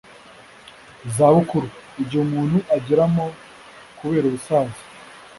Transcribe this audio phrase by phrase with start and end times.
[1.07, 1.67] izabukuru:
[2.01, 3.25] igihe umuntu ageramo
[3.97, 4.79] kubera ubusaza.